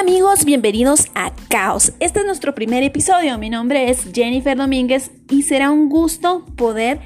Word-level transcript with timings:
Hola 0.00 0.12
amigos, 0.12 0.46
bienvenidos 0.46 1.08
a 1.14 1.30
Caos. 1.50 1.92
Este 2.00 2.20
es 2.20 2.24
nuestro 2.24 2.54
primer 2.54 2.82
episodio. 2.82 3.36
Mi 3.36 3.50
nombre 3.50 3.90
es 3.90 4.08
Jennifer 4.14 4.56
Domínguez 4.56 5.10
y 5.28 5.42
será 5.42 5.70
un 5.70 5.90
gusto 5.90 6.46
poder 6.56 7.00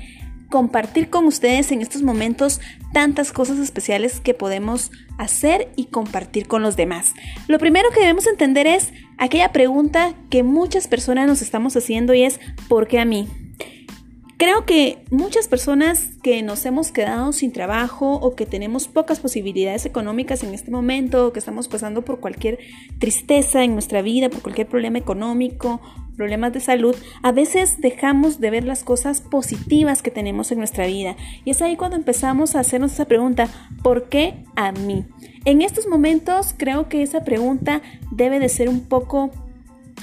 compartir 0.48 1.10
con 1.10 1.24
ustedes 1.24 1.72
en 1.72 1.80
estos 1.80 2.02
momentos 2.02 2.60
tantas 2.92 3.32
cosas 3.32 3.58
especiales 3.58 4.20
que 4.20 4.32
podemos 4.32 4.92
hacer 5.18 5.72
y 5.74 5.86
compartir 5.86 6.46
con 6.46 6.62
los 6.62 6.76
demás. 6.76 7.14
Lo 7.48 7.58
primero 7.58 7.90
que 7.90 7.98
debemos 7.98 8.28
entender 8.28 8.68
es 8.68 8.92
aquella 9.18 9.50
pregunta 9.50 10.14
que 10.30 10.44
muchas 10.44 10.86
personas 10.86 11.26
nos 11.26 11.42
estamos 11.42 11.76
haciendo 11.76 12.14
y 12.14 12.22
es 12.22 12.38
¿por 12.68 12.86
qué 12.86 13.00
a 13.00 13.04
mí? 13.04 13.26
Creo 14.36 14.66
que 14.66 15.04
muchas 15.10 15.46
personas 15.46 16.10
que 16.22 16.42
nos 16.42 16.66
hemos 16.66 16.90
quedado 16.90 17.32
sin 17.32 17.52
trabajo 17.52 18.14
o 18.14 18.34
que 18.34 18.46
tenemos 18.46 18.88
pocas 18.88 19.20
posibilidades 19.20 19.86
económicas 19.86 20.42
en 20.42 20.54
este 20.54 20.72
momento 20.72 21.28
o 21.28 21.32
que 21.32 21.38
estamos 21.38 21.68
pasando 21.68 22.02
por 22.02 22.18
cualquier 22.18 22.58
tristeza 22.98 23.62
en 23.62 23.74
nuestra 23.74 24.02
vida, 24.02 24.30
por 24.30 24.42
cualquier 24.42 24.66
problema 24.66 24.98
económico, 24.98 25.80
problemas 26.16 26.52
de 26.52 26.60
salud, 26.60 26.96
a 27.22 27.30
veces 27.30 27.80
dejamos 27.80 28.40
de 28.40 28.50
ver 28.50 28.64
las 28.64 28.82
cosas 28.82 29.20
positivas 29.20 30.02
que 30.02 30.10
tenemos 30.10 30.50
en 30.50 30.58
nuestra 30.58 30.86
vida. 30.86 31.16
Y 31.44 31.50
es 31.50 31.62
ahí 31.62 31.76
cuando 31.76 31.96
empezamos 31.96 32.56
a 32.56 32.60
hacernos 32.60 32.92
esa 32.92 33.04
pregunta, 33.04 33.48
¿por 33.82 34.08
qué 34.08 34.44
a 34.56 34.72
mí? 34.72 35.04
En 35.44 35.62
estos 35.62 35.86
momentos 35.86 36.54
creo 36.56 36.88
que 36.88 37.02
esa 37.02 37.22
pregunta 37.22 37.82
debe 38.10 38.40
de 38.40 38.48
ser 38.48 38.68
un 38.68 38.80
poco 38.80 39.30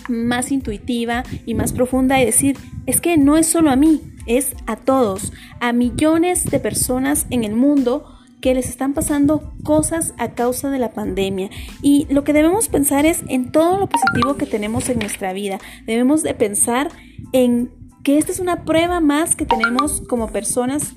más 0.07 0.52
intuitiva 0.52 1.23
y 1.45 1.54
más 1.54 1.73
profunda 1.73 2.21
y 2.21 2.26
decir, 2.26 2.57
es 2.85 3.02
que 3.02 3.18
no 3.18 3.38
es 3.38 3.48
solo 3.48 3.71
a 3.71 3.76
mí, 3.76 4.02
es 4.25 4.55
a 4.67 4.75
todos, 4.75 5.34
a 5.59 5.73
millones 5.73 6.45
de 6.45 6.59
personas 6.59 7.25
en 7.29 7.43
el 7.43 7.55
mundo 7.55 8.05
que 8.41 8.53
les 8.55 8.67
están 8.67 8.93
pasando 8.93 9.53
cosas 9.63 10.13
a 10.18 10.34
causa 10.34 10.70
de 10.70 10.79
la 10.79 10.91
pandemia. 10.91 11.49
Y 11.82 12.07
lo 12.09 12.23
que 12.23 12.34
debemos 12.34 12.68
pensar 12.68 13.05
es 13.05 13.21
en 13.27 13.51
todo 13.51 13.77
lo 13.77 13.87
positivo 13.87 14.35
que 14.35 14.48
tenemos 14.48 14.90
en 14.90 14.99
nuestra 14.99 15.31
vida. 15.31 15.59
Debemos 15.85 16.23
de 16.23 16.34
pensar 16.34 16.90
en 17.34 17.71
que 18.04 18.18
esta 18.18 18.31
es 18.31 18.40
una 18.40 18.65
prueba 18.65 18.99
más 18.99 19.35
que 19.35 19.46
tenemos 19.46 20.01
como 20.01 20.27
personas 20.27 20.96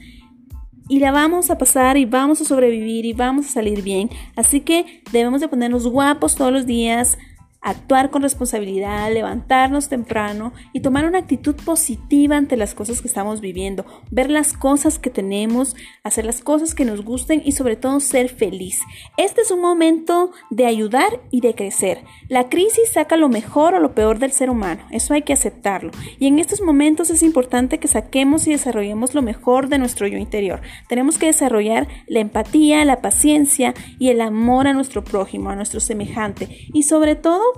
y 0.89 1.01
la 1.01 1.13
vamos 1.13 1.51
a 1.51 1.59
pasar 1.59 1.97
y 1.97 2.05
vamos 2.05 2.41
a 2.41 2.45
sobrevivir 2.45 3.05
y 3.05 3.13
vamos 3.13 3.47
a 3.47 3.51
salir 3.51 3.83
bien. 3.83 4.11
Así 4.37 4.61
que 4.61 5.03
debemos 5.13 5.41
de 5.41 5.49
ponernos 5.49 5.87
guapos 5.87 6.35
todos 6.35 6.53
los 6.53 6.67
días, 6.67 7.19
actuar 7.65 8.11
con 8.11 8.23
responsabilidad, 8.23 9.11
levantarnos 9.13 9.89
temprano 9.89 10.53
y 10.75 10.81
tomar 10.81 11.07
una 11.07 11.19
actitud 11.19 11.57
positiva 11.65 12.37
ante 12.37 12.59
las 12.59 12.75
cosas 12.75 13.01
que 13.01 13.09
estamos 13.09 13.41
viviendo, 13.41 13.87
ver 14.11 14.31
las 14.31 14.53
cosas 14.53 14.99
que 14.99 15.09
tenemos, 15.09 15.75
hacer 16.03 16.27
las 16.27 16.43
cosas 16.43 16.75
que 16.75 16.85
nos 16.85 17.03
gusten 17.03 17.41
y 17.43 17.53
sobre 17.53 17.77
todo 17.77 18.01
ser 18.01 18.29
feliz. 18.29 18.81
Este 19.17 19.41
es 19.41 19.51
un 19.51 19.63
momento 19.63 20.31
de 20.51 20.67
ayudar 20.67 21.23
y 21.31 21.41
de 21.41 21.55
crecer. 21.55 22.05
La 22.29 22.51
crisis 22.51 22.91
saca 22.93 23.17
lo 23.17 23.31
mejor 23.31 23.75
o 23.75 23.81
lo 23.81 23.95
peor 23.95 24.19
del 24.19 24.33
ser 24.33 24.51
humano, 24.51 24.83
eso 24.91 25.15
hay 25.15 25.23
que 25.23 25.33
aceptarlo. 25.33 25.91
Y 26.19 26.27
en 26.27 26.39
estos 26.39 26.61
momentos 26.61 27.09
es 27.09 27.23
importante 27.23 27.79
que 27.79 27.89
saquemos 27.89 28.47
y 28.47 28.51
desarrollemos 28.51 29.15
lo 29.15 29.23
mejor 29.23 29.69
de 29.69 29.79
nuestro 29.79 30.07
yo 30.07 30.19
interior. 30.19 30.61
Tenemos 30.87 31.17
que 31.17 31.27
desarrollar 31.27 31.89
la 32.07 32.21
empatía, 32.21 32.85
la 32.85 33.01
paciencia 33.01 33.73
y 33.99 34.11
el 34.11 34.21
amor 34.21 34.67
a 34.67 34.75
nuestro 34.75 35.03
prójimo, 35.03 35.49
a 35.49 35.57
nuestro 35.57 35.81
semejante 35.81 36.69
y 36.75 36.83
sobre 36.83 37.15
todo 37.15 37.54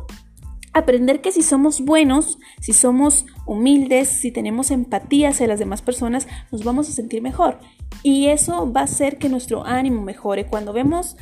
aprender 0.76 1.22
que 1.22 1.32
si 1.32 1.42
somos 1.42 1.80
buenos, 1.80 2.38
si 2.60 2.74
somos 2.74 3.24
humildes, 3.46 4.08
si 4.08 4.30
tenemos 4.30 4.70
empatía 4.70 5.30
hacia 5.30 5.46
las 5.46 5.58
demás 5.58 5.80
personas, 5.80 6.28
nos 6.52 6.64
vamos 6.64 6.88
a 6.88 6.92
sentir 6.92 7.22
mejor. 7.22 7.58
Y 8.02 8.26
eso 8.26 8.70
va 8.70 8.82
a 8.82 8.84
hacer 8.84 9.16
que 9.16 9.30
nuestro 9.30 9.64
ánimo 9.64 10.02
mejore. 10.02 10.46
Cuando 10.46 10.74
vemos 10.74 11.16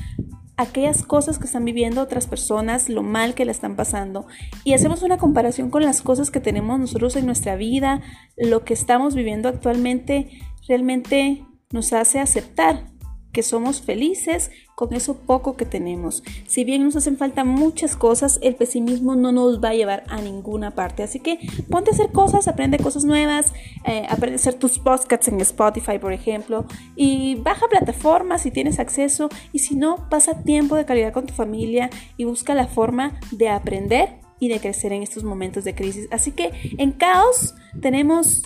aquellas 0.57 1.05
cosas 1.05 1.39
que 1.39 1.47
están 1.47 1.65
viviendo 1.65 2.03
otras 2.03 2.27
personas, 2.27 2.89
lo 2.89 3.05
mal 3.05 3.35
que 3.35 3.45
la 3.45 3.53
están 3.53 3.77
pasando, 3.77 4.27
y 4.65 4.73
hacemos 4.73 5.03
una 5.03 5.19
comparación 5.19 5.71
con 5.71 5.85
las 5.85 6.03
cosas 6.03 6.33
que 6.33 6.41
tenemos 6.41 6.81
nosotros 6.81 7.15
en 7.15 7.27
nuestra 7.27 7.55
vida, 7.55 8.03
lo 8.37 8.65
que 8.65 8.75
estamos 8.75 9.15
viviendo 9.15 9.49
actualmente, 9.49 10.31
realmente 10.67 11.45
nos 11.71 11.93
hace 11.93 12.19
aceptar 12.19 12.87
que 13.35 13.43
somos 13.43 13.83
felices 13.83 14.51
con 14.75 14.95
eso 14.95 15.19
poco 15.19 15.57
que 15.57 15.67
tenemos. 15.67 16.23
Si 16.47 16.65
bien 16.65 16.85
nos 16.85 16.97
hacen 16.97 17.19
falta 17.19 17.45
muchas 17.45 17.97
cosas, 17.97 18.39
el 18.43 18.55
pesimismo 18.55 19.17
no 19.17 19.33
nos 19.33 19.63
va 19.63 19.71
a 19.71 19.75
llevar 19.75 20.05
a 20.09 20.23
ninguna 20.23 20.71
parte. 20.71 21.03
Así 21.03 21.21
que 21.21 21.39
ponte 21.69 21.91
a 21.91 21.95
hacer 21.95 22.13
cosas, 22.13 22.49
aprende 22.49 22.79
cosas 22.79 23.05
nuevas, 23.05 23.53
eh, 23.85 24.07
aprende 24.09 24.37
a 24.37 24.41
hacer 24.41 24.55
tus 24.55 24.79
podcasts 24.79 25.29
en 25.29 25.41
Spotify, 25.41 25.99
por 25.99 26.13
ejemplo, 26.13 26.65
y 26.97 27.35
baja 27.35 27.67
plataformas 27.69 28.43
si 28.43 28.51
tienes 28.51 28.79
acceso 28.79 29.29
y 29.53 29.59
si 29.59 29.75
no, 29.75 30.09
pasa 30.09 30.43
tiempo 30.43 30.77
de 30.77 30.87
calidad 30.87 31.13
con 31.13 31.27
tu 31.27 31.35
familia 31.35 31.91
y 32.17 32.25
busca 32.25 32.55
la 32.55 32.69
forma 32.69 33.19
de 33.33 33.49
aprender 33.49 34.21
y 34.39 34.49
de 34.49 34.61
crecer 34.61 34.93
en 34.93 35.03
estos 35.03 35.25
momentos 35.25 35.65
de 35.65 35.75
crisis. 35.75 36.07
Así 36.11 36.31
que 36.31 36.53
en 36.79 36.93
caos 36.93 37.55
tenemos 37.81 38.45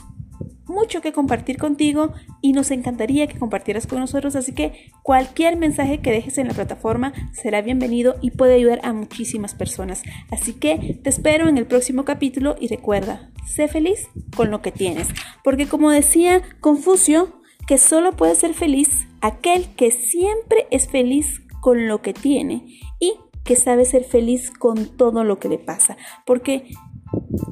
mucho 0.69 1.01
que 1.01 1.13
compartir 1.13 1.59
contigo 1.59 2.13
y 2.41 2.53
nos 2.53 2.71
encantaría 2.71 3.27
que 3.27 3.39
compartieras 3.39 3.87
con 3.87 4.01
nosotros, 4.01 4.37
así 4.37 4.53
que 4.53 4.91
cualquier 5.03 5.57
mensaje 5.57 6.01
que 6.01 6.11
dejes 6.11 6.39
en 6.39 6.49
la 6.49 6.55
plataforma 6.55 7.13
será 7.33 7.63
bienvenido 7.63 8.17
y 8.21 8.33
puede 8.33 8.55
ayudar 8.55 8.81
a 8.83 8.93
muchísimas 8.93 9.55
personas. 9.55 10.03
Así 10.31 10.53
que 10.53 11.01
te 11.03 11.11
espero 11.11 11.49
en 11.49 11.59
el 11.59 11.67
próximo 11.67 12.05
capítulo 12.05 12.57
y 12.61 12.69
recuerda, 12.69 13.31
sé 13.47 13.69
feliz 13.69 14.09
con 14.37 14.51
lo 14.51 14.63
que 14.63 14.73
tienes, 14.73 15.09
porque 15.43 15.67
como 15.67 15.91
decía 15.91 16.43
Confucio, 16.61 17.41
que 17.67 17.79
solo 17.79 18.13
puede 18.13 18.35
ser 18.35 18.55
feliz 18.55 19.07
aquel 19.21 19.67
que 19.77 19.91
siempre 19.91 20.67
es 20.71 20.89
feliz 20.89 21.43
con 21.61 21.89
lo 21.89 22.01
que 22.03 22.15
tiene 22.15 22.79
y 22.99 23.15
que 23.45 23.57
sabe 23.57 23.85
ser 23.85 24.05
feliz 24.05 24.51
con 24.51 24.97
todo 24.97 25.25
lo 25.25 25.39
que 25.39 25.49
le 25.49 25.59
pasa, 25.59 25.97
porque 26.27 26.69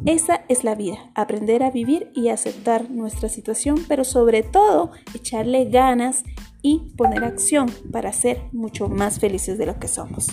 esa 0.04 0.42
es 0.48 0.64
la 0.64 0.74
vida, 0.74 1.10
aprender 1.14 1.62
a 1.62 1.70
vivir 1.70 2.10
y 2.14 2.28
aceptar 2.28 2.90
nuestra 2.90 3.28
situación, 3.28 3.76
pero 3.88 4.04
sobre 4.04 4.42
todo 4.42 4.92
echarle 5.14 5.66
ganas 5.66 6.24
y 6.62 6.92
poner 6.96 7.24
acción 7.24 7.70
para 7.92 8.12
ser 8.12 8.40
mucho 8.52 8.88
más 8.88 9.20
felices 9.20 9.58
de 9.58 9.66
lo 9.66 9.78
que 9.78 9.88
somos. 9.88 10.26